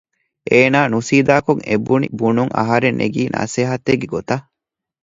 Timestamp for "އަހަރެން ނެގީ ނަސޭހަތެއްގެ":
2.57-4.07